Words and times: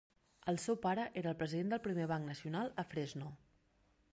El 0.51 0.55
seu 0.61 0.77
pare 0.85 1.03
era 1.21 1.29
el 1.33 1.37
president 1.41 1.69
del 1.73 1.81
primer 1.89 2.07
banc 2.13 2.27
nacional 2.33 2.73
a 2.85 2.87
Fresno. 2.95 3.29